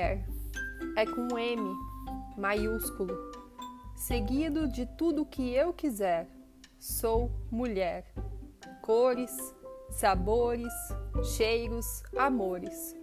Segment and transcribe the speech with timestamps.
[0.00, 0.26] mulher.
[0.96, 1.76] É com M,
[2.36, 3.14] maiúsculo,
[3.94, 6.26] seguido de tudo que eu quiser.
[6.78, 8.06] Sou mulher.
[8.80, 9.36] Cores,
[9.90, 10.72] sabores,
[11.36, 12.96] cheiros, amores.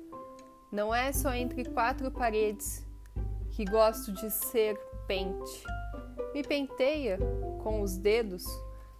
[0.71, 2.83] Não é só entre quatro paredes
[3.51, 4.75] que gosto de ser
[5.07, 5.63] pente.
[6.33, 7.19] Me penteia
[7.61, 8.43] com os dedos,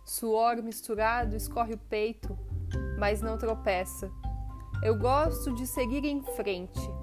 [0.06, 2.38] suor misturado escorre o peito,
[2.98, 4.10] mas não tropeça.
[4.84, 6.97] Eu gosto de seguir em frente.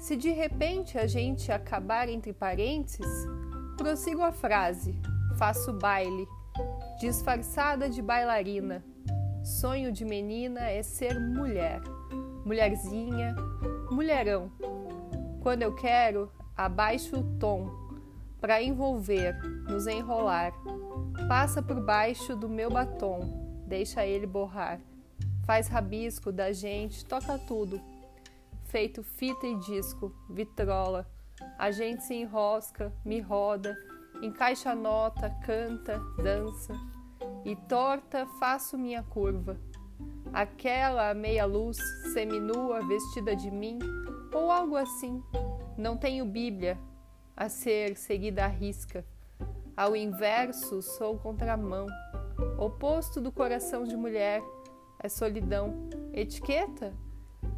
[0.00, 3.06] Se de repente a gente acabar entre parênteses,
[3.76, 4.98] prossigo a frase,
[5.36, 6.26] faço baile,
[6.98, 8.82] disfarçada de bailarina.
[9.44, 11.82] Sonho de menina é ser mulher,
[12.46, 13.36] mulherzinha,
[13.90, 14.50] mulherão.
[15.42, 17.68] Quando eu quero, abaixo o tom
[18.40, 20.54] para envolver, nos enrolar.
[21.28, 24.80] Passa por baixo do meu batom, deixa ele borrar.
[25.44, 27.89] Faz rabisco da gente, toca tudo.
[28.70, 31.04] Feito fita e disco, vitrola.
[31.58, 33.76] A gente se enrosca, me roda,
[34.22, 36.72] encaixa a nota, canta, dança.
[37.44, 39.58] E torta faço minha curva.
[40.32, 41.78] Aquela meia-luz,
[42.12, 43.80] seminua, vestida de mim,
[44.32, 45.20] ou algo assim.
[45.76, 46.78] Não tenho Bíblia
[47.36, 49.04] a ser seguida à risca.
[49.76, 51.88] Ao inverso, sou contramão.
[52.56, 54.40] Oposto do coração de mulher
[55.00, 55.88] é solidão.
[56.12, 56.94] Etiqueta?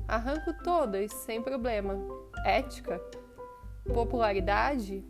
[0.09, 1.97] Arranco todas, sem problema.
[2.45, 3.01] Ética?
[3.93, 5.05] Popularidade?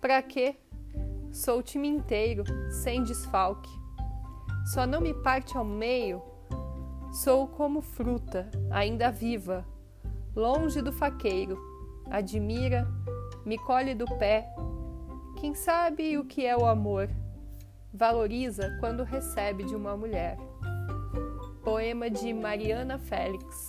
[0.00, 0.56] Pra quê?
[1.32, 3.70] Sou time inteiro, sem desfalque.
[4.72, 6.22] Só não me parte ao meio.
[7.12, 9.66] Sou como fruta, ainda viva,
[10.36, 11.58] longe do faqueiro.
[12.10, 12.86] Admira,
[13.44, 14.48] me colhe do pé.
[15.40, 17.08] Quem sabe o que é o amor?
[17.92, 20.36] Valoriza quando recebe de uma mulher.
[21.62, 23.67] Poema de Mariana Félix.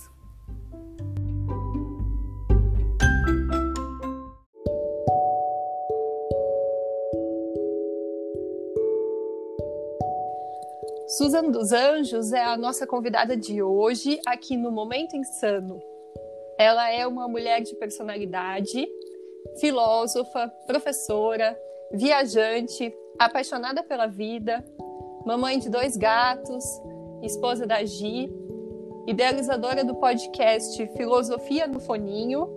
[11.20, 15.78] Susan dos Anjos é a nossa convidada de hoje aqui no Momento Insano.
[16.58, 18.88] Ela é uma mulher de personalidade,
[19.60, 21.54] filósofa, professora,
[21.92, 24.64] viajante, apaixonada pela vida,
[25.26, 26.64] mamãe de dois gatos,
[27.22, 28.32] esposa da Gi,
[29.06, 32.48] idealizadora do podcast Filosofia no Foninho,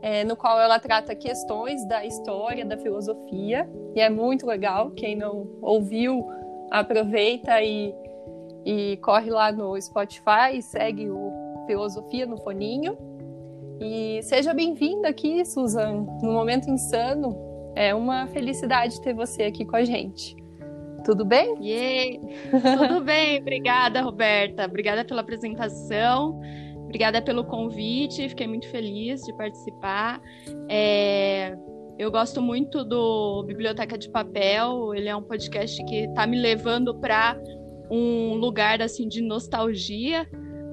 [0.00, 4.92] é, no qual ela trata questões da história da filosofia, e é muito legal.
[4.92, 6.24] Quem não ouviu,
[6.72, 7.94] aproveita e,
[8.64, 12.96] e corre lá no Spotify e segue o Filosofia no Foninho.
[13.78, 17.36] E seja bem-vinda aqui, Susan, no Momento Insano.
[17.74, 20.34] É uma felicidade ter você aqui com a gente.
[21.04, 21.56] Tudo bem?
[21.60, 22.20] Yeah.
[22.78, 24.64] Tudo bem, obrigada, Roberta.
[24.64, 26.40] Obrigada pela apresentação,
[26.84, 30.20] obrigada pelo convite, fiquei muito feliz de participar.
[30.68, 31.56] É...
[32.02, 34.92] Eu gosto muito do Biblioteca de Papel.
[34.92, 37.40] Ele é um podcast que está me levando para
[37.88, 40.28] um lugar assim de nostalgia,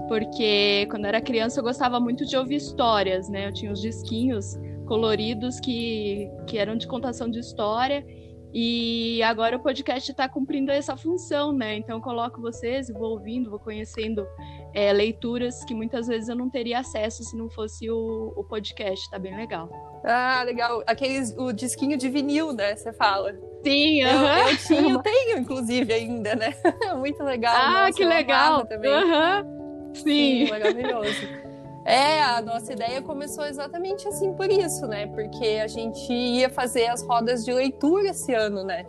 [0.08, 3.48] porque quando eu era criança eu gostava muito de ouvir histórias, né?
[3.48, 4.58] Eu tinha os disquinhos
[4.88, 8.04] coloridos que, que eram de contação de história.
[8.52, 11.76] E agora o podcast está cumprindo essa função, né?
[11.76, 14.26] Então eu coloco vocês, vou ouvindo, vou conhecendo
[14.74, 19.10] é, leituras que muitas vezes eu não teria acesso se não fosse o, o podcast.
[19.10, 19.70] Tá bem legal.
[20.04, 20.84] Ah, legal.
[20.86, 22.76] Aqueles, o disquinho de vinil, né?
[22.76, 23.34] Você fala.
[23.64, 24.40] Sim, uh -huh.
[24.40, 26.54] eu, eu tinha, eu tenho, inclusive, ainda, né?
[26.98, 27.54] Muito legal.
[27.56, 28.66] Ah, Nossa, que legal.
[28.66, 28.92] Também.
[28.92, 29.60] Uh -huh.
[29.94, 30.04] Sim.
[30.04, 31.50] Sim, maravilhoso.
[31.86, 35.08] É, a nossa ideia começou exatamente assim por isso, né?
[35.08, 38.86] Porque a gente ia fazer as rodas de leitura esse ano, né?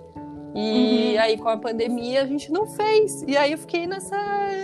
[0.55, 1.21] E uhum.
[1.21, 3.23] aí com a pandemia a gente não fez.
[3.23, 4.17] E aí eu fiquei nessa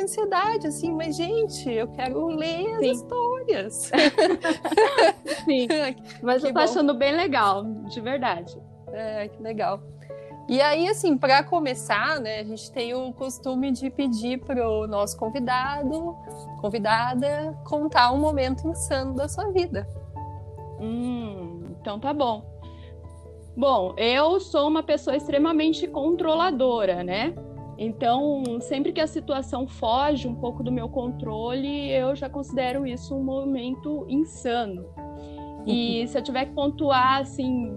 [0.03, 2.91] ansiedade, assim, mas gente, eu quero ler as Sim.
[2.91, 3.91] histórias.
[5.45, 5.69] Sim.
[6.23, 6.65] Mas que eu tô bom.
[6.65, 8.57] achando bem legal, de verdade.
[8.93, 9.81] É, que legal.
[10.49, 14.87] E aí, assim, para começar, né, a gente tem o costume de pedir para o
[14.87, 16.17] nosso convidado,
[16.61, 19.89] convidada, contar um momento insano da sua vida.
[20.81, 22.45] Hum, então tá bom.
[23.57, 27.35] Bom, eu sou uma pessoa extremamente controladora, né?
[27.79, 33.15] Então, sempre que a situação foge um pouco do meu controle, eu já considero isso
[33.15, 34.87] um momento insano.
[35.67, 36.07] E uhum.
[36.07, 37.73] se eu tiver que pontuar, assim,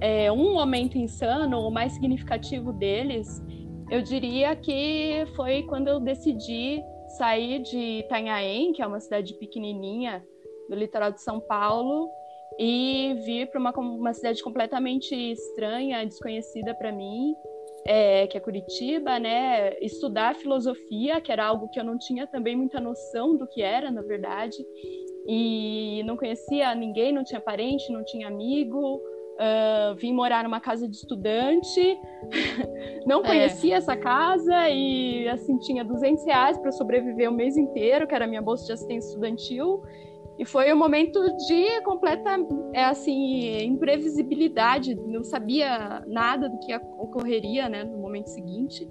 [0.00, 3.42] é, um momento insano, o mais significativo deles,
[3.90, 6.82] eu diria que foi quando eu decidi
[7.16, 10.22] sair de Itanhaém, que é uma cidade pequenininha
[10.68, 12.10] do litoral de São Paulo,
[12.58, 17.34] e vir para uma, uma cidade completamente estranha, desconhecida para mim,
[17.86, 19.78] é, que é Curitiba, né?
[19.80, 23.90] Estudar filosofia, que era algo que eu não tinha também muita noção do que era,
[23.90, 24.56] na verdade.
[25.26, 29.00] e não conhecia ninguém, não tinha parente, não tinha amigo.
[29.38, 31.96] Uh, vim morar numa casa de estudante,
[33.06, 33.22] não é.
[33.22, 33.78] conhecia é.
[33.78, 38.42] essa casa e assim tinha 200 reais para sobreviver o mês inteiro, que era minha
[38.42, 39.80] bolsa de assistência estudantil.
[40.38, 42.38] E foi um momento de completa,
[42.72, 44.94] é assim, imprevisibilidade.
[44.94, 48.88] Não sabia nada do que ocorreria, né, no momento seguinte.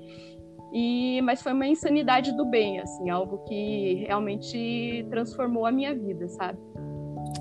[0.74, 6.28] E, mas foi uma insanidade do bem, assim, algo que realmente transformou a minha vida,
[6.28, 6.60] sabe?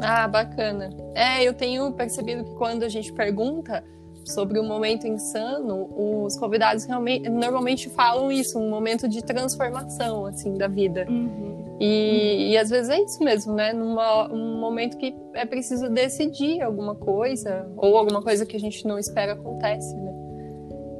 [0.00, 0.90] Ah, bacana.
[1.14, 3.82] É, eu tenho percebido que quando a gente pergunta
[4.26, 10.54] sobre o momento insano, os convidados realmente, normalmente falam isso, um momento de transformação, assim,
[10.54, 11.06] da vida.
[11.08, 11.76] Uhum.
[11.80, 12.40] E, uhum.
[12.50, 13.72] e às vezes é isso mesmo, né?
[13.72, 18.86] Numa, um momento que é preciso decidir alguma coisa, ou alguma coisa que a gente
[18.86, 20.12] não espera acontece, né?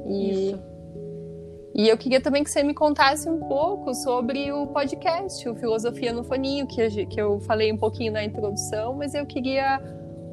[0.07, 0.77] E, isso.
[1.77, 6.11] E eu queria também que você me contasse um pouco sobre o podcast, o Filosofia
[6.11, 9.79] no Foninho, que, que eu falei um pouquinho na introdução, mas eu queria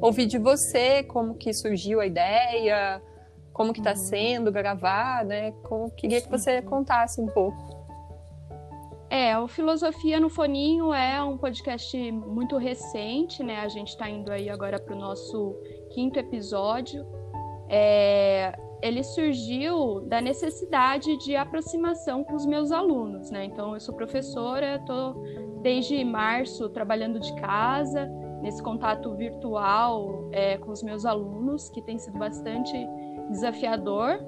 [0.01, 3.01] ouvir de você como que surgiu a ideia,
[3.53, 3.95] como que está uhum.
[3.97, 5.51] sendo gravar, né?
[5.63, 7.85] Como, queria que você contasse um pouco.
[9.09, 13.61] É, o Filosofia no Foninho é um podcast muito recente, né?
[13.61, 15.55] A gente está indo aí agora para o nosso
[15.91, 17.05] quinto episódio.
[17.69, 23.45] É, ele surgiu da necessidade de aproximação com os meus alunos, né?
[23.45, 25.23] Então, eu sou professora, estou
[25.61, 28.11] desde março trabalhando de casa,
[28.45, 32.73] nesse contato virtual é, com os meus alunos, que tem sido bastante
[33.31, 34.19] desafiador.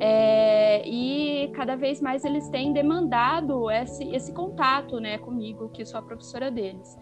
[0.00, 6.00] É, e cada vez mais eles têm demandado esse, esse contato né, comigo, que sou
[6.00, 6.98] a professora deles.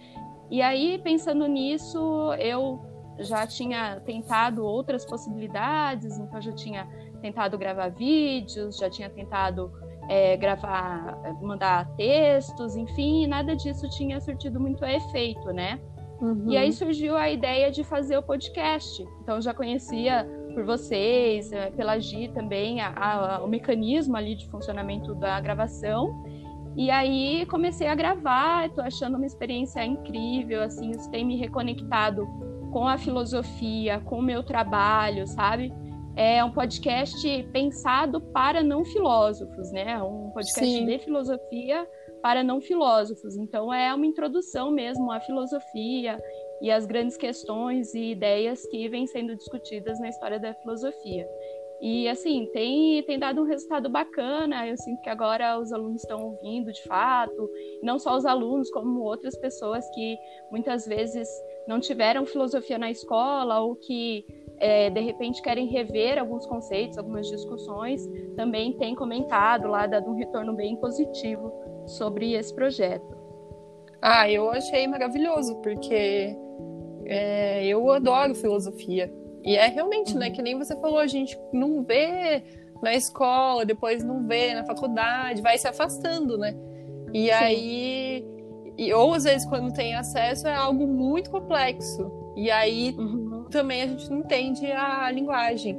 [0.50, 2.78] E aí, pensando nisso, eu
[3.20, 6.86] já tinha tentado outras possibilidades, então já tinha
[7.22, 9.72] tentado gravar vídeos, já tinha tentado
[10.10, 15.80] é, gravar, mandar textos, enfim, nada disso tinha surtido muito efeito, né?
[16.20, 16.44] Uhum.
[16.48, 19.02] E aí surgiu a ideia de fazer o podcast.
[19.22, 22.92] Então já conhecia por vocês, é, pela Gi também, a,
[23.36, 26.22] a, o mecanismo ali de funcionamento da gravação.
[26.76, 32.26] E aí comecei a gravar, estou achando uma experiência incrível, assim, isso tem me reconectado
[32.70, 35.72] com a filosofia, com o meu trabalho, sabe?
[36.14, 40.00] É um podcast pensado para não filósofos, né?
[40.02, 40.86] Um podcast Sim.
[40.86, 41.86] de filosofia
[42.22, 43.36] para não filósofos.
[43.36, 46.18] Então é uma introdução mesmo à filosofia
[46.60, 51.26] e às grandes questões e ideias que vêm sendo discutidas na história da filosofia.
[51.80, 54.68] E assim, tem, tem dado um resultado bacana.
[54.68, 57.50] Eu sinto que agora os alunos estão ouvindo de fato,
[57.82, 60.18] não só os alunos, como outras pessoas que
[60.50, 61.26] muitas vezes
[61.66, 64.26] não tiveram filosofia na escola ou que
[64.58, 68.06] é, de repente querem rever alguns conceitos, algumas discussões,
[68.36, 71.50] também têm comentado lá, dado um retorno bem positivo
[71.86, 73.16] sobre esse projeto.
[74.02, 76.36] Ah, eu achei maravilhoso, porque
[77.04, 79.12] é, eu adoro filosofia.
[79.44, 82.42] E é realmente, né, que nem você falou, a gente não vê
[82.82, 86.54] na escola, depois não vê na faculdade, vai se afastando, né?
[87.12, 87.30] E Sim.
[87.30, 88.24] aí,
[88.78, 92.10] e, ou às vezes quando tem acesso é algo muito complexo.
[92.36, 93.44] E aí uhum.
[93.50, 95.76] também a gente não entende a linguagem.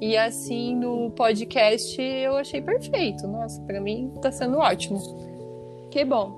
[0.00, 3.26] E assim, no podcast eu achei perfeito.
[3.26, 5.00] Nossa, para mim tá sendo ótimo.
[5.94, 6.36] Que bom.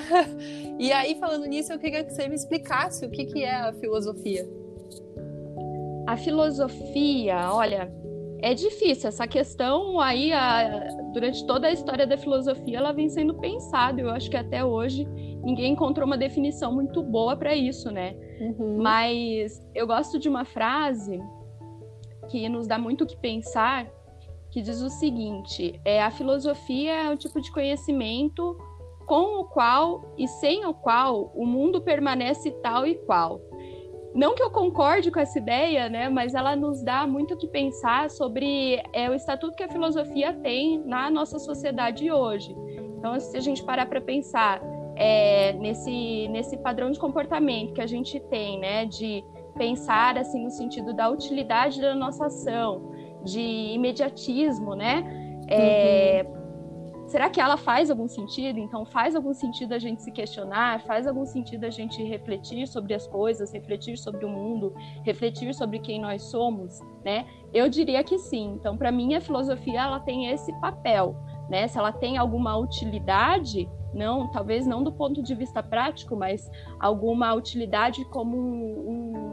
[0.80, 3.72] e aí, falando nisso, eu queria que você me explicasse o que, que é a
[3.74, 4.48] filosofia.
[6.06, 7.92] A filosofia, olha,
[8.40, 9.08] é difícil.
[9.08, 14.00] Essa questão aí, a, durante toda a história da filosofia, ela vem sendo pensada.
[14.00, 15.06] Eu acho que até hoje
[15.44, 18.16] ninguém encontrou uma definição muito boa para isso, né?
[18.40, 18.78] Uhum.
[18.80, 21.20] Mas eu gosto de uma frase
[22.30, 23.86] que nos dá muito o que pensar,
[24.52, 28.56] que diz o seguinte: é a filosofia é um tipo de conhecimento
[29.06, 33.40] com o qual e sem o qual o mundo permanece tal e qual.
[34.14, 37.48] Não que eu concorde com essa ideia, né, mas ela nos dá muito o que
[37.48, 42.54] pensar sobre é, o estatuto que a filosofia tem na nossa sociedade hoje.
[42.98, 44.60] Então, se a gente parar para pensar
[44.96, 49.24] é, nesse, nesse padrão de comportamento que a gente tem, né, de
[49.56, 52.92] pensar assim no sentido da utilidade da nossa ação,
[53.24, 55.04] de imediatismo, né?
[55.48, 56.42] É, uhum
[57.12, 58.58] será que ela faz algum sentido?
[58.58, 60.80] Então, faz algum sentido a gente se questionar?
[60.80, 64.74] Faz algum sentido a gente refletir sobre as coisas, refletir sobre o mundo,
[65.04, 67.26] refletir sobre quem nós somos, né?
[67.52, 68.54] Eu diria que sim.
[68.58, 71.14] Então, para mim, a filosofia ela tem esse papel,
[71.50, 71.68] né?
[71.68, 76.50] Se ela tem alguma utilidade, não, talvez não do ponto de vista prático, mas
[76.80, 79.31] alguma utilidade como um, um,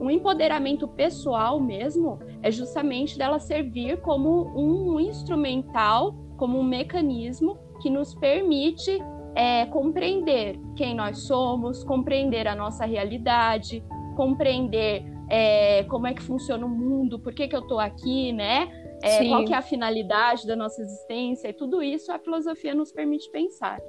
[0.00, 7.90] um empoderamento pessoal mesmo, é justamente dela servir como um instrumental como um mecanismo que
[7.90, 8.98] nos permite
[9.34, 13.84] é, compreender quem nós somos, compreender a nossa realidade,
[14.16, 18.70] compreender é, como é que funciona o mundo, por que, que eu estou aqui, né?
[19.02, 22.90] É, qual que é a finalidade da nossa existência e tudo isso a filosofia nos
[22.90, 23.80] permite pensar.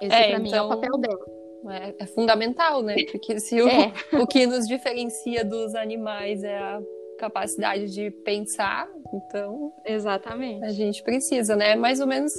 [0.00, 0.42] Esse é, para então...
[0.42, 1.41] mim é o então, papel dela.
[1.70, 2.96] É, é fundamental, né?
[3.10, 3.92] Porque se o, é.
[4.20, 6.80] o que nos diferencia dos animais é a
[7.18, 9.72] capacidade de pensar, então.
[9.84, 10.64] Exatamente.
[10.64, 11.76] A gente precisa, né?
[11.76, 12.32] Mais ou menos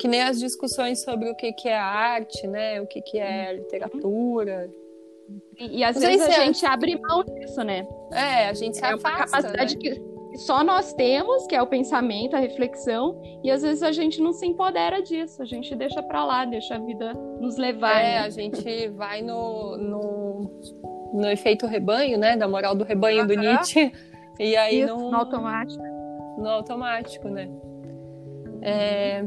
[0.00, 2.80] que nem as discussões sobre o que, que é arte, né?
[2.80, 3.56] O que, que é uhum.
[3.58, 4.70] literatura.
[5.58, 7.86] E, e às vezes a é gente abre mão disso, né?
[8.12, 9.80] É, a gente se é afasta, uma capacidade né?
[9.80, 14.20] que só nós temos, que é o pensamento, a reflexão, e às vezes a gente
[14.20, 18.00] não se empodera disso, a gente deixa para lá, deixa a vida nos levar.
[18.00, 18.18] É, né?
[18.20, 20.50] a gente vai no, no,
[21.14, 22.36] no, efeito rebanho, né?
[22.36, 23.26] Da moral do rebanho uhum.
[23.26, 23.92] do Nietzsche.
[24.38, 25.82] E aí Isso, no automático.
[26.38, 27.48] No automático, né?
[28.60, 29.24] É,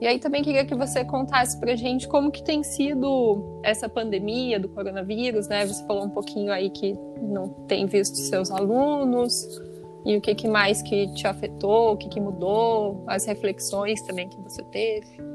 [0.00, 4.58] e aí também queria que você contasse pra gente como que tem sido essa pandemia
[4.58, 5.64] do coronavírus, né?
[5.64, 9.62] Você falou um pouquinho aí que não tem visto seus alunos,
[10.04, 14.28] e o que, que mais que te afetou, o que, que mudou, as reflexões também
[14.28, 15.32] que você teve.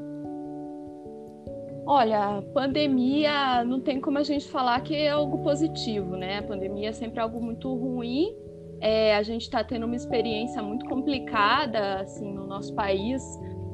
[1.86, 6.38] Olha, pandemia não tem como a gente falar que é algo positivo, né?
[6.38, 8.36] A pandemia é sempre algo muito ruim.
[8.80, 13.22] É, a gente está tendo uma experiência muito complicada assim no nosso país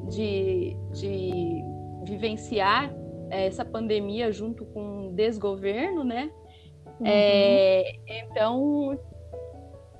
[0.09, 1.61] de, de
[2.05, 2.89] vivenciar
[3.29, 6.31] é, essa pandemia junto com o desgoverno, né?
[6.99, 7.05] Uhum.
[7.05, 8.97] É, então,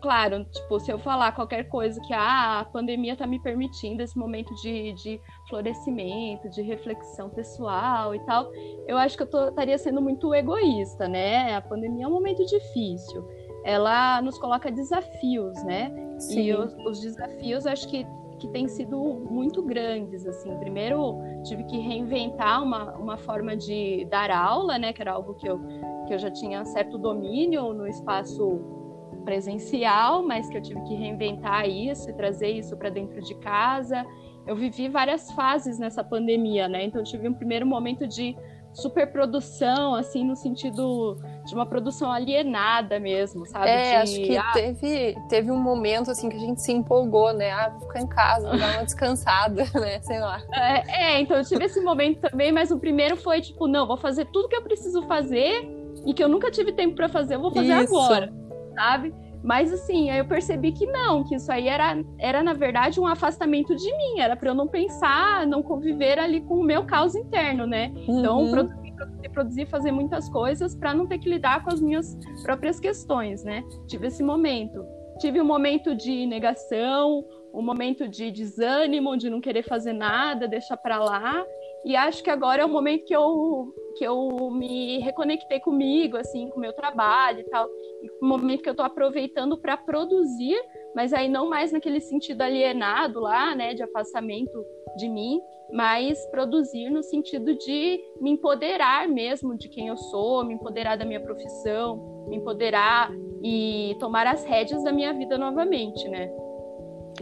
[0.05, 4.15] claro, tipo, se eu falar qualquer coisa que ah, a pandemia está me permitindo esse
[4.15, 5.19] momento de, de
[5.49, 8.51] florescimento, de reflexão pessoal e tal,
[8.87, 11.55] eu acho que eu estaria sendo muito egoísta, né?
[11.55, 13.27] A pandemia é um momento difícil.
[13.63, 15.91] Ela nos coloca desafios, né?
[16.19, 16.41] Sim.
[16.41, 18.05] E os, os desafios acho que
[18.37, 18.97] que têm sido
[19.31, 20.53] muito grandes, assim.
[20.57, 25.47] Primeiro, tive que reinventar uma, uma forma de dar aula, né, que era algo que
[25.47, 25.57] eu,
[26.05, 28.84] que eu já tinha certo domínio no espaço
[29.25, 34.05] presencial, mas que eu tive que reinventar isso e trazer isso para dentro de casa.
[34.45, 36.85] Eu vivi várias fases nessa pandemia, né?
[36.85, 38.37] Então, eu tive um primeiro momento de
[38.75, 43.69] superprodução, assim, no sentido de uma produção alienada mesmo, sabe?
[43.69, 47.33] É, de, acho que ah, teve, teve um momento, assim, que a gente se empolgou,
[47.33, 47.51] né?
[47.51, 50.01] Ah, vou ficar em casa, vou dar uma descansada, né?
[50.01, 50.41] Sei lá.
[50.53, 53.97] É, é, então eu tive esse momento também, mas o primeiro foi, tipo, não, vou
[53.97, 55.67] fazer tudo que eu preciso fazer
[56.05, 57.95] e que eu nunca tive tempo para fazer, eu vou fazer Isso.
[57.95, 58.31] agora,
[58.75, 59.13] sabe?
[59.43, 63.05] Mas assim, aí eu percebi que não, que isso aí era, era na verdade um
[63.05, 67.15] afastamento de mim, era para eu não pensar, não conviver ali com o meu caos
[67.15, 67.91] interno, né?
[68.07, 68.47] Então, uhum.
[68.47, 72.17] Então, produzir, produzir, produzir, fazer muitas coisas para não ter que lidar com as minhas
[72.41, 73.63] próprias questões, né?
[73.87, 74.83] Tive esse momento.
[75.19, 80.75] Tive um momento de negação, um momento de desânimo, de não querer fazer nada, deixar
[80.75, 81.45] para lá.
[81.85, 86.49] E acho que agora é o momento que eu que eu me reconectei comigo, assim,
[86.49, 87.67] com o meu trabalho e tal.
[88.01, 90.57] E o momento que eu estou aproveitando para produzir,
[90.95, 94.65] mas aí não mais naquele sentido alienado lá, né, de afastamento
[94.97, 100.53] de mim, mas produzir no sentido de me empoderar mesmo de quem eu sou, me
[100.53, 103.11] empoderar da minha profissão, me empoderar
[103.43, 106.31] e tomar as rédeas da minha vida novamente, né?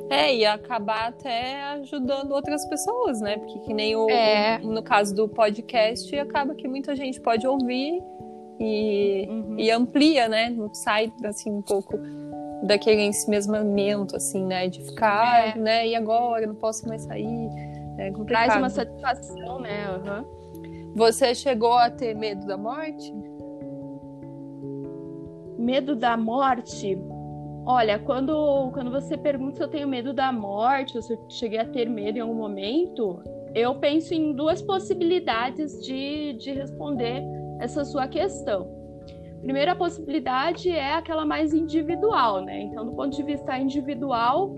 [0.09, 3.37] É, e acabar até ajudando outras pessoas, né?
[3.37, 4.59] Porque que nem o, é.
[4.59, 8.01] no caso do podcast, acaba que muita gente pode ouvir
[8.59, 9.55] e, uhum.
[9.57, 10.55] e amplia, né?
[10.73, 11.97] Sai assim um pouco
[12.63, 14.67] daquele ensimesmamento, assim, né?
[14.67, 15.59] De ficar, é.
[15.59, 15.87] né?
[15.87, 16.47] E agora?
[16.47, 17.49] Não posso mais sair.
[17.97, 18.45] É complicado.
[18.45, 19.87] Traz uma satisfação, né?
[19.89, 20.93] Uhum.
[20.95, 23.13] Você chegou a ter medo da morte?
[25.57, 26.97] Medo da morte?
[27.65, 31.59] Olha, quando, quando você pergunta se eu tenho medo da morte, ou se eu cheguei
[31.59, 33.21] a ter medo em algum momento,
[33.55, 37.23] eu penso em duas possibilidades de, de responder
[37.59, 38.67] essa sua questão.
[39.41, 42.61] Primeira possibilidade é aquela mais individual, né?
[42.61, 44.55] Então, do ponto de vista individual,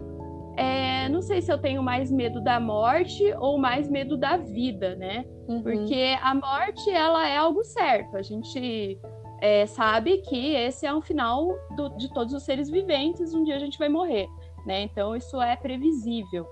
[0.58, 4.96] é, não sei se eu tenho mais medo da morte ou mais medo da vida,
[4.96, 5.26] né?
[5.48, 5.62] Uhum.
[5.62, 8.16] Porque a morte, ela é algo certo.
[8.18, 9.00] A gente
[9.46, 13.56] é, sabe que esse é um final do, de todos os seres viventes, um dia
[13.56, 14.28] a gente vai morrer,
[14.66, 14.82] né?
[14.82, 16.48] Então isso é previsível.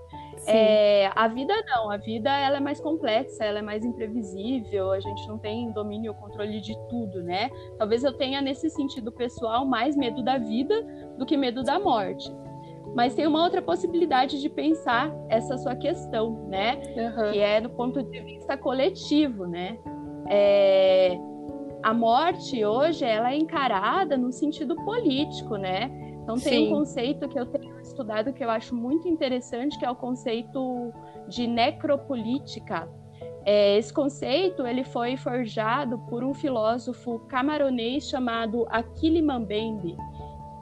[0.46, 5.00] É, a vida não, a vida ela é mais complexa, ela é mais imprevisível, a
[5.00, 7.50] gente não tem domínio ou controle de tudo, né?
[7.78, 10.80] Talvez eu tenha nesse sentido pessoal mais medo da vida
[11.18, 12.32] do que medo da morte.
[12.94, 16.80] Mas tem uma outra possibilidade de pensar essa sua questão, né?
[16.96, 17.32] Uhum.
[17.32, 19.76] Que é do ponto de vista coletivo, né?
[20.28, 21.18] É,
[21.84, 25.90] a morte hoje ela é encarada no sentido político, né?
[26.22, 26.66] Então tem Sim.
[26.68, 30.90] um conceito que eu tenho estudado que eu acho muito interessante, que é o conceito
[31.28, 32.88] de necropolítica,
[33.46, 39.94] É, esse conceito ele foi forjado por um filósofo camaronês chamado Achille Mbembe.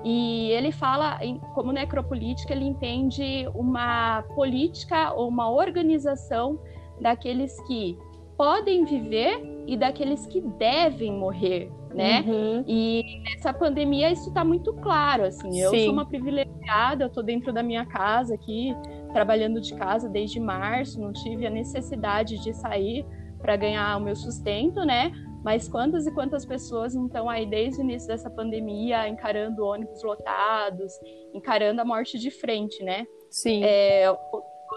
[0.05, 6.59] E ele fala, em, como necropolítica, ele entende uma política ou uma organização
[7.01, 7.97] daqueles que
[8.37, 12.21] podem viver e daqueles que devem morrer, né?
[12.27, 12.65] Uhum.
[12.67, 15.61] E nessa pandemia isso está muito claro, assim.
[15.61, 15.85] Eu Sim.
[15.85, 18.75] sou uma privilegiada, eu estou dentro da minha casa aqui,
[19.13, 23.07] trabalhando de casa desde março, não tive a necessidade de sair
[23.41, 25.13] para ganhar o meu sustento, né?
[25.45, 30.03] Mas quantas e quantas pessoas não estão aí desde o início dessa pandemia encarando ônibus
[30.03, 30.93] lotados,
[31.35, 33.05] encarando a morte de frente, né?
[33.29, 33.63] Sim.
[33.65, 34.07] É,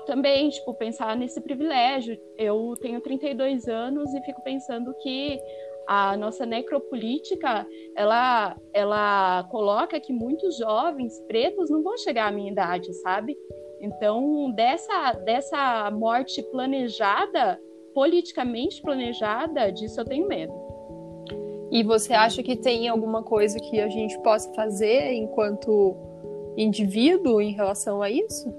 [0.06, 2.18] também, tipo, pensar nesse privilégio.
[2.38, 5.40] Eu tenho 32 anos e fico pensando que
[5.88, 12.52] a nossa necropolítica, ela, ela coloca que muitos jovens pretos não vão chegar à minha
[12.52, 13.38] idade, sabe?
[13.80, 17.60] Então, dessa, dessa morte planejada,
[17.94, 20.54] politicamente planejada, disso eu tenho medo.
[21.72, 25.96] E você acha que tem alguma coisa que a gente possa fazer enquanto
[26.58, 28.50] indivíduo em relação a isso?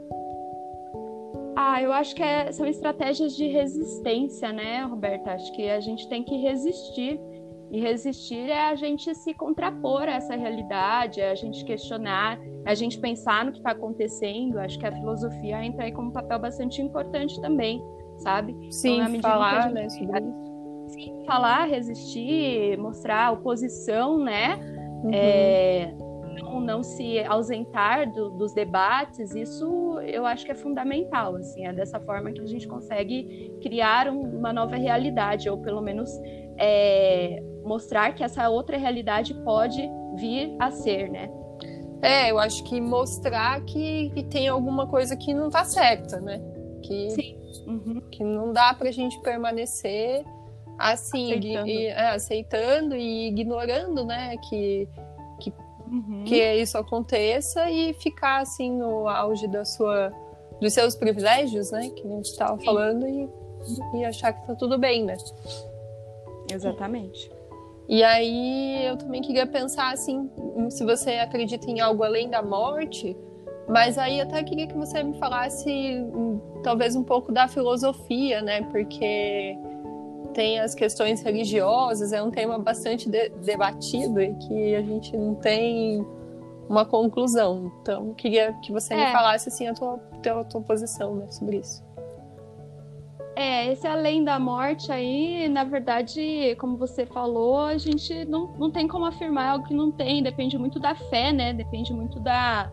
[1.56, 5.32] Ah, eu acho que é, são estratégias de resistência, né, Roberta?
[5.32, 7.18] Acho que a gente tem que resistir.
[7.70, 12.70] E resistir é a gente se contrapor a essa realidade, é a gente questionar, é
[12.70, 14.58] a gente pensar no que está acontecendo.
[14.58, 17.82] Acho que a filosofia entra aí como um papel bastante importante também,
[18.18, 18.54] sabe?
[18.70, 19.88] Sim, então, falar, né.
[19.88, 24.56] Sim, falar, resistir, mostrar oposição, né?
[25.02, 25.10] Uhum.
[25.12, 25.92] É,
[26.42, 31.72] não, não se ausentar do, dos debates, isso eu acho que é fundamental, assim, é
[31.72, 36.10] dessa forma que a gente consegue criar um, uma nova realidade, ou pelo menos
[36.58, 39.82] é, mostrar que essa outra realidade pode
[40.16, 41.30] vir a ser, né?
[42.02, 46.40] É, eu acho que mostrar que, que tem alguma coisa que não está certa, né?
[46.82, 47.38] Que, Sim.
[47.66, 48.00] Uhum.
[48.10, 50.24] que não dá para a gente permanecer
[50.78, 51.68] assim, aceitando.
[51.68, 54.36] E, é, aceitando e ignorando, né?
[54.48, 54.88] Que
[55.90, 56.24] uhum.
[56.24, 60.12] que isso aconteça e ficar assim no auge da sua
[60.60, 61.90] dos seus privilégios, né?
[61.90, 63.28] Que a gente estava falando e,
[63.94, 65.16] e achar que tá tudo bem, né?
[66.50, 67.30] Exatamente.
[67.88, 70.30] E aí eu também queria pensar assim,
[70.70, 73.16] se você acredita em algo além da morte,
[73.68, 78.62] mas aí até queria que você me falasse hum, talvez um pouco da filosofia, né?
[78.70, 79.56] Porque
[80.36, 85.34] tem as questões religiosas, é um tema bastante de debatido e que a gente não
[85.34, 86.06] tem
[86.68, 87.72] uma conclusão.
[87.80, 89.06] Então, queria que você é.
[89.06, 91.82] me falasse assim a tua, a tua posição né, sobre isso.
[93.34, 98.70] É, esse além da morte aí, na verdade, como você falou, a gente não, não
[98.70, 101.54] tem como afirmar algo que não tem, depende muito da fé, né?
[101.54, 102.70] Depende muito da,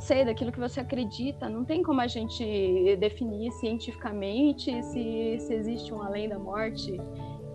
[0.00, 1.48] sei, daquilo que você acredita.
[1.48, 6.96] Não tem como a gente definir cientificamente se, se existe um além da morte.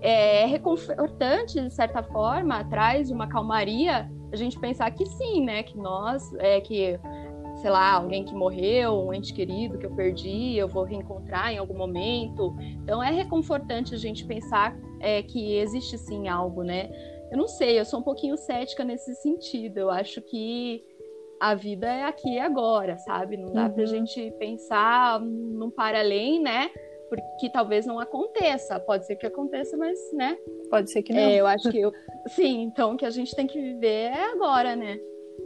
[0.02, 5.62] É reconfortante, de certa forma, traz uma calmaria a gente pensar que sim, né?
[5.64, 7.00] Que nós, é que,
[7.62, 11.58] sei lá, alguém que morreu, um ente querido que eu perdi, eu vou reencontrar em
[11.60, 12.56] algum momento.
[12.84, 16.90] Então é reconfortante a gente pensar é, que existe sim algo, né?
[17.32, 19.78] Eu não sei, eu sou um pouquinho cética nesse sentido.
[19.78, 20.84] Eu acho que
[21.39, 23.38] a vida é aqui e agora, sabe?
[23.38, 23.74] Não dá uhum.
[23.74, 26.69] pra gente pensar num para além, né?
[27.10, 28.80] Porque talvez não aconteça.
[28.80, 30.38] Pode ser que aconteça, mas, né?
[30.69, 31.19] Pode ser que não.
[31.19, 31.91] É, eu acho que eu...
[32.28, 35.00] Sim, então o que a gente tem que viver é agora, né?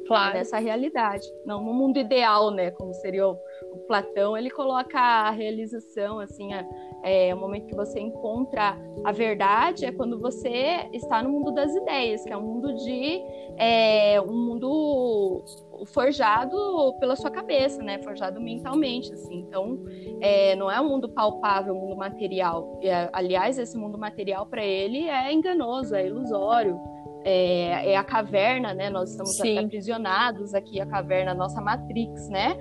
[0.07, 0.35] Claro.
[0.35, 1.27] Nessa realidade.
[1.45, 2.71] Não no mundo ideal, né?
[2.71, 3.37] Como seria o,
[3.73, 6.65] o Platão, ele coloca a realização, assim, a,
[7.03, 11.73] é, o momento que você encontra a verdade é quando você está no mundo das
[11.75, 13.21] ideias, que é um mundo de
[13.57, 15.43] é, um mundo
[15.85, 17.99] forjado pela sua cabeça, né?
[17.99, 19.39] Forjado mentalmente, assim.
[19.47, 19.79] Então,
[20.19, 22.79] é, não é um mundo palpável, um mundo material.
[22.83, 26.79] É, aliás, esse mundo material para ele é enganoso, é ilusório.
[27.23, 28.89] É, é, a caverna, né?
[28.89, 32.55] Nós estamos aprisionados aqui, a caverna, a nossa matrix, né?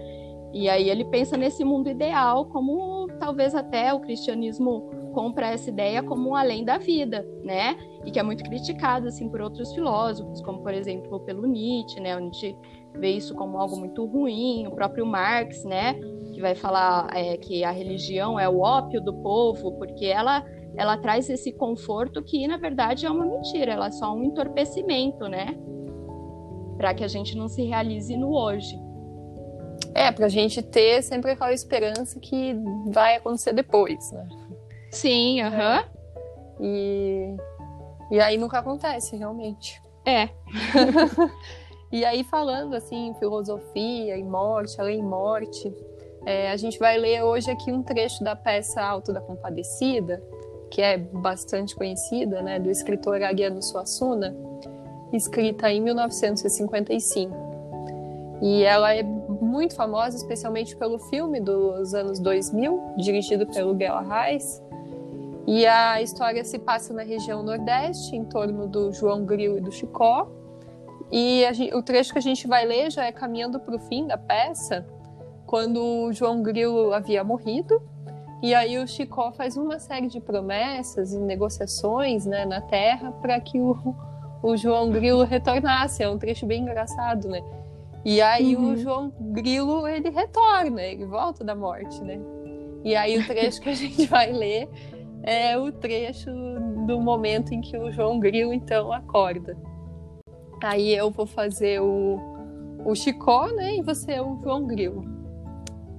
[0.52, 6.02] E aí ele pensa nesse mundo ideal como talvez até o cristianismo compra essa ideia
[6.02, 7.76] como um além da vida, né?
[8.05, 12.16] E que é muito criticado assim por outros filósofos, como por exemplo pelo Nietzsche, né?
[12.16, 12.57] O Nietzsche
[12.98, 15.94] vê isso como algo muito ruim, o próprio Marx, né?
[16.32, 20.44] Que vai falar é, que a religião é o ópio do povo, porque ela
[20.76, 25.26] ela traz esse conforto que na verdade é uma mentira, ela é só um entorpecimento,
[25.26, 25.56] né?
[26.76, 28.78] Para que a gente não se realize no hoje.
[29.94, 32.54] É, pra gente ter sempre aquela esperança que
[32.88, 34.28] vai acontecer depois, né?
[34.90, 35.78] Sim, aham.
[35.78, 35.85] Uh -huh.
[35.85, 35.96] é.
[36.61, 37.37] E,
[38.11, 39.80] e aí nunca acontece, realmente.
[40.04, 40.28] É.
[41.96, 45.72] e aí, falando assim, filosofia e morte, além morte,
[46.26, 50.20] É, a gente vai ler hoje aqui um trecho da peça Alto da Compadecida,
[50.72, 54.37] que é bastante conhecida, né, do escritor Ariano Suassuna,
[55.12, 57.32] escrita em 1955.
[58.42, 64.61] E ela é muito famosa, especialmente pelo filme dos anos 2000, dirigido pelo Bela Reis.
[65.46, 69.70] E a história se passa na região Nordeste, em torno do João Grilo e do
[69.70, 70.28] Chicó.
[71.10, 74.06] E gente, o trecho que a gente vai ler já é caminhando para o fim
[74.06, 74.86] da peça,
[75.46, 77.80] quando o João Grilo havia morrido.
[78.42, 83.40] E aí o Chicó faz uma série de promessas e negociações né, na Terra para
[83.40, 83.94] que o,
[84.42, 86.02] o João Grilo retornasse.
[86.02, 87.42] É um trecho bem engraçado, né?
[88.04, 88.72] E aí uhum.
[88.72, 92.20] o João Grilo, ele retorna, ele volta da morte, né?
[92.84, 94.68] E aí o trecho que a gente vai ler
[95.22, 96.30] é o trecho
[96.86, 99.56] do momento em que o João Grilo, então, acorda.
[100.62, 102.18] Aí eu vou fazer o,
[102.84, 103.76] o Chicó, né?
[103.76, 105.02] E você o João Grilo.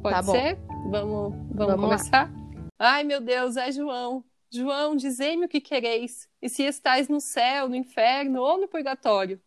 [0.02, 0.56] Pode tá ser?
[0.90, 2.32] Vamos, vamos, vamos começar?
[2.32, 2.68] Lá.
[2.80, 4.24] Ai, meu Deus, é João.
[4.50, 9.42] João, dizei-me o que quereis, e se estais no céu, no inferno ou no purgatório.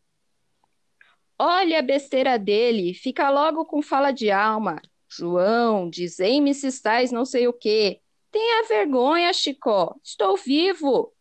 [1.39, 4.81] Olha a besteira dele, fica logo com fala de alma.
[5.09, 8.03] João, dizei-me se estás não sei o quê.
[8.31, 11.13] Tenha vergonha, Chicó, estou vivo.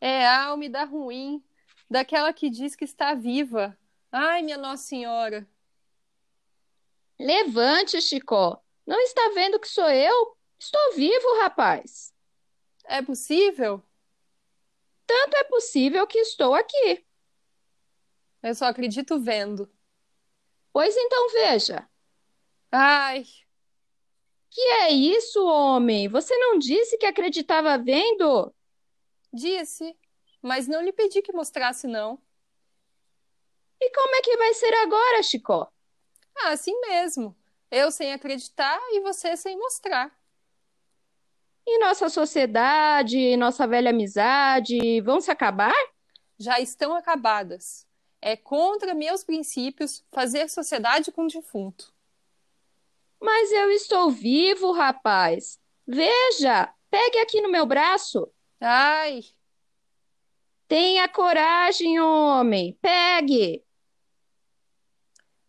[0.00, 1.40] É alma da ruim,
[1.90, 3.76] daquela que diz que está viva.
[4.12, 5.48] Ai, minha Nossa Senhora.
[7.18, 8.62] Levante, Chicó.
[8.86, 10.36] Não está vendo que sou eu?
[10.58, 12.14] Estou vivo, rapaz.
[12.84, 13.82] É possível?
[15.06, 17.04] Tanto é possível que estou aqui.
[18.42, 19.70] Eu só acredito vendo.
[20.72, 21.88] Pois então veja.
[22.70, 23.24] Ai.
[24.48, 26.08] Que é isso, homem?
[26.08, 28.52] Você não disse que acreditava vendo?
[29.32, 29.96] Disse,
[30.42, 32.18] mas não lhe pedi que mostrasse, não.
[33.80, 35.70] E como é que vai ser agora, Chicó?
[36.36, 37.36] Ah, assim mesmo.
[37.70, 40.10] Eu sem acreditar e você sem mostrar.
[41.66, 45.74] E nossa sociedade, nossa velha amizade vão se acabar?
[46.38, 47.86] Já estão acabadas.
[48.20, 51.92] É contra meus princípios fazer sociedade com o defunto.
[53.20, 55.60] Mas eu estou vivo, rapaz.
[55.86, 58.30] Veja, pegue aqui no meu braço.
[58.60, 59.22] Ai.
[60.70, 62.78] Tenha coragem, homem.
[62.80, 63.64] Pegue.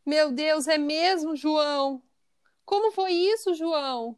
[0.04, 2.02] Meu Deus, é mesmo, João?
[2.66, 4.18] Como foi isso, João?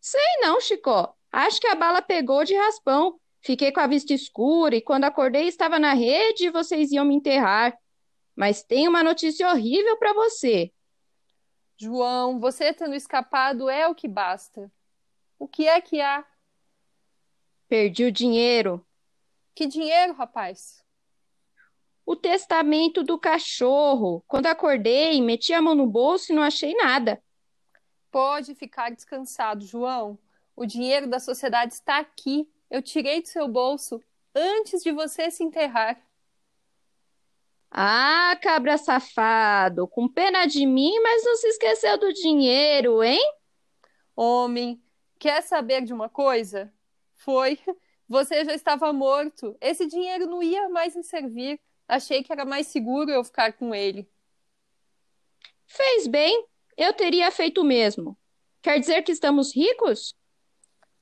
[0.00, 1.16] Sei não, Chicó.
[1.30, 3.20] Acho que a bala pegou de raspão.
[3.40, 7.14] Fiquei com a vista escura e quando acordei estava na rede e vocês iam me
[7.14, 7.78] enterrar.
[8.34, 10.72] Mas tem uma notícia horrível para você.
[11.78, 14.68] João, você tendo escapado é o que basta.
[15.38, 16.26] O que é que há?
[17.68, 18.84] Perdi o dinheiro.
[19.54, 20.82] Que dinheiro, rapaz?
[22.04, 24.22] O testamento do cachorro.
[24.26, 27.22] Quando acordei, meti a mão no bolso e não achei nada.
[28.10, 30.18] Pode ficar descansado, João.
[30.54, 34.02] O dinheiro da sociedade está aqui eu tirei do seu bolso
[34.34, 35.96] antes de você se enterrar.
[37.70, 43.20] Ah, cabra safado, com pena de mim, mas não se esqueceu do dinheiro, hein?
[44.16, 44.82] Homem,
[45.20, 46.72] quer saber de uma coisa?
[47.14, 47.58] Foi,
[48.08, 49.56] você já estava morto.
[49.60, 51.60] Esse dinheiro não ia mais me servir.
[51.86, 54.08] Achei que era mais seguro eu ficar com ele.
[55.66, 58.16] Fez bem, eu teria feito o mesmo.
[58.62, 60.14] Quer dizer que estamos ricos?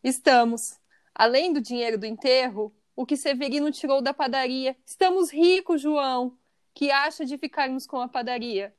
[0.03, 0.79] Estamos.
[1.15, 4.77] Além do dinheiro do enterro, o que Severino tirou da padaria.
[4.85, 6.37] Estamos ricos, João.
[6.75, 8.75] Que acha de ficarmos com a padaria?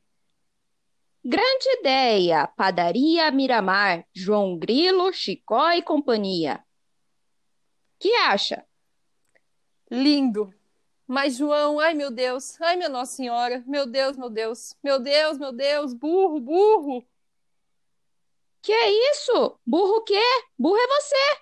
[1.23, 2.47] Grande ideia!
[2.47, 6.61] Padaria Miramar, João Grilo, Chicó e companhia.
[8.03, 8.67] Que acha?
[9.89, 10.53] Lindo.
[11.07, 15.37] Mas, João, ai meu Deus, ai minha Nossa Senhora, meu Deus, meu Deus, meu Deus,
[15.37, 17.07] meu Deus, burro, burro.
[18.61, 19.57] Que é isso?
[19.65, 20.21] Burro o quê?
[20.59, 21.41] Burro é você.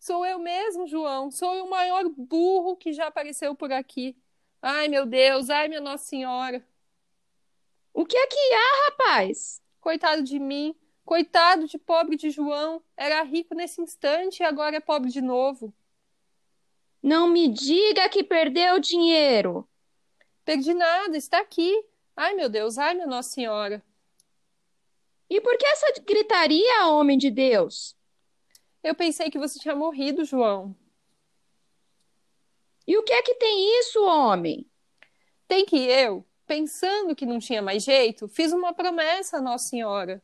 [0.00, 1.30] Sou eu mesmo, João.
[1.30, 4.16] Sou o maior burro que já apareceu por aqui.
[4.62, 5.50] Ai, meu Deus.
[5.50, 6.66] Ai, minha Nossa Senhora.
[7.92, 9.60] O que é que há, rapaz?
[9.82, 10.74] Coitado de mim.
[11.04, 12.82] Coitado de pobre de João.
[12.96, 15.74] Era rico nesse instante e agora é pobre de novo.
[17.02, 19.68] Não me diga que perdeu dinheiro.
[20.44, 21.84] Perdi nada, está aqui.
[22.16, 22.78] Ai, meu Deus.
[22.78, 23.82] Ai, minha Nossa Senhora.
[25.28, 27.96] E por que essa gritaria, homem de Deus?
[28.82, 30.76] Eu pensei que você tinha morrido, João.
[32.86, 34.68] E o que é que tem isso, homem?
[35.48, 40.22] Tem que eu, pensando que não tinha mais jeito, fiz uma promessa à Nossa Senhora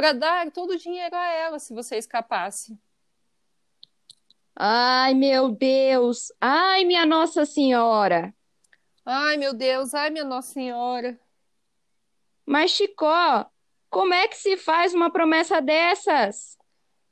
[0.00, 2.74] para dar todo o dinheiro a ela se você escapasse.
[4.56, 6.32] Ai, meu Deus!
[6.40, 8.34] Ai, minha Nossa Senhora!
[9.04, 9.92] Ai, meu Deus!
[9.92, 11.20] Ai, minha Nossa Senhora!
[12.46, 13.44] Mas, Chicó,
[13.90, 16.56] Como é que se faz uma promessa dessas?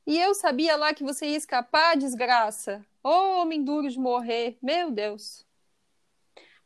[0.06, 2.82] E eu sabia lá que você ia escapar, desgraça.
[3.04, 5.44] Ô, oh, homem duro de morrer, meu Deus.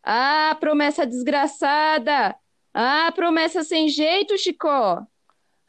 [0.05, 2.39] Ah, promessa desgraçada!
[2.73, 5.05] Ah, promessa sem jeito, Chicó!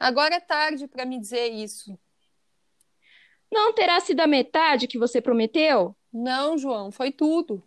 [0.03, 1.97] Agora é tarde para me dizer isso.
[3.49, 5.95] Não terá sido a metade que você prometeu?
[6.11, 7.63] Não, João, foi tudo.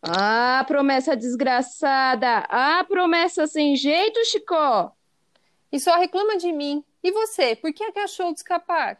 [0.00, 2.38] Ah, promessa desgraçada!
[2.48, 4.96] Ah, promessa sem jeito, Chicó!
[5.70, 6.82] E só reclama de mim.
[7.02, 8.98] E você, por que, é que achou de escapar?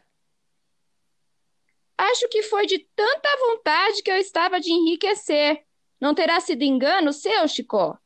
[1.97, 5.65] Acho que foi de tanta vontade que eu estava de enriquecer.
[5.99, 7.97] Não terá sido engano seu, Chicó?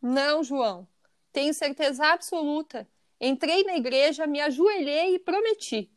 [0.00, 0.86] Não, João.
[1.32, 2.88] Tenho certeza absoluta.
[3.20, 5.90] Entrei na igreja, me ajoelhei e prometi.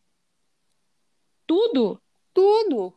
[1.45, 2.01] Tudo?
[2.33, 2.93] Tudo.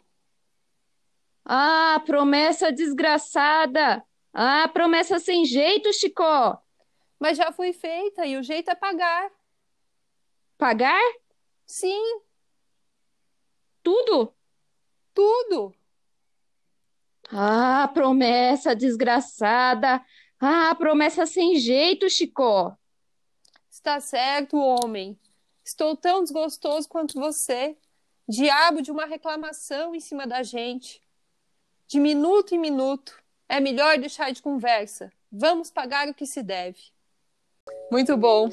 [1.45, 4.03] Ah, promessa desgraçada!
[4.33, 6.59] Ah, promessa sem jeito, Chicó!
[7.19, 9.31] Mas já foi feita e o jeito é pagar.
[10.57, 11.03] Pagar?
[11.67, 12.21] Sim.
[13.83, 14.35] Tudo?
[15.13, 15.75] Tudo.
[17.31, 20.03] Ah, promessa desgraçada!
[20.41, 22.77] Ah, promessa sem jeito, Chicó!
[23.85, 25.14] Está certo, homem.
[25.62, 27.77] Estou tão desgostoso quanto você.
[28.27, 31.03] Diabo de uma reclamação em cima da gente.
[31.87, 33.23] De minuto em minuto.
[33.47, 35.12] É melhor deixar de conversa.
[35.31, 36.94] Vamos pagar o que se deve.
[37.90, 38.48] Muito bom.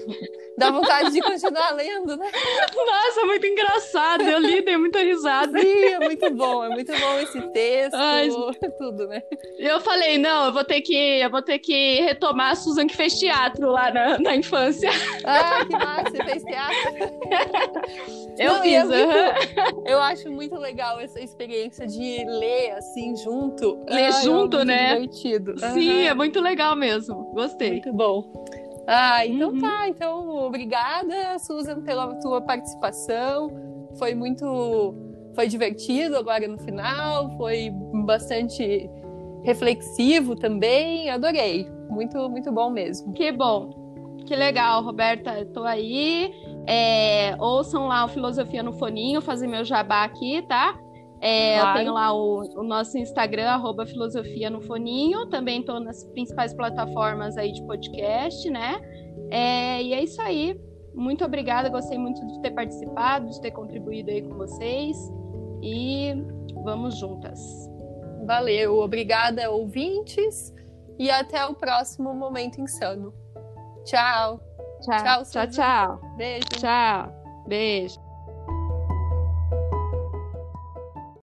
[0.57, 2.29] Dá vontade de continuar lendo, né?
[2.75, 4.21] Nossa, muito engraçado.
[4.21, 5.59] Eu li, dei muita risada.
[5.59, 6.63] Sim, é muito bom.
[6.63, 8.29] É muito bom esse texto, Ai,
[8.77, 9.23] tudo, né?
[9.57, 12.95] Eu falei, não, eu vou ter que, eu vou ter que retomar a Susan que
[12.95, 14.91] fez teatro lá na, na infância.
[15.23, 16.91] Ah, que massa, você fez teatro?
[18.37, 23.83] Eu não, fiz, é muito, Eu acho muito legal essa experiência de ler assim junto.
[23.87, 24.93] Ler Ai, junto, é né?
[24.95, 25.57] Divertido.
[25.73, 26.07] Sim, uhum.
[26.07, 27.31] é muito legal mesmo.
[27.33, 27.71] Gostei.
[27.71, 28.45] Muito bom.
[28.93, 29.59] Ah, então uhum.
[29.59, 29.87] tá.
[29.87, 33.49] Então, obrigada, Susan, pela tua participação.
[33.97, 34.93] Foi muito.
[35.33, 37.71] Foi divertido agora no final, foi
[38.05, 38.89] bastante
[39.43, 41.09] reflexivo também.
[41.09, 41.69] Adorei.
[41.89, 43.13] Muito, muito bom mesmo.
[43.13, 43.69] Que bom.
[44.25, 45.39] Que legal, Roberta.
[45.39, 46.33] Eu tô aí.
[46.67, 50.77] É, ouçam lá o Filosofia no Foninho, fazer meu jabá aqui, tá?
[51.21, 51.69] É, claro.
[51.69, 55.27] Eu tenho lá o, o, nosso Instagram, arroba Filosofia no Foninho.
[55.27, 58.81] Também estou nas principais plataformas aí de podcast, né?
[59.29, 60.59] É, e é isso aí.
[60.95, 64.97] Muito obrigada, gostei muito de ter participado, de ter contribuído aí com vocês.
[65.61, 66.13] E
[66.63, 67.39] vamos juntas.
[68.25, 70.53] Valeu, obrigada, ouvintes.
[70.97, 73.13] E até o próximo Momento Insano.
[73.85, 74.39] Tchau.
[74.81, 75.23] Tchau, tchau.
[75.25, 76.01] tchau, tchau.
[76.17, 76.47] Beijo.
[76.59, 77.11] Tchau.
[77.47, 78.10] Beijo.